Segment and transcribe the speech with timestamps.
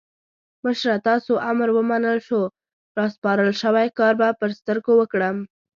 [0.63, 2.41] مشره تاسو امر ومنل شو؛
[2.97, 5.37] راسپارل شوی کار به پر سترګو وکړم.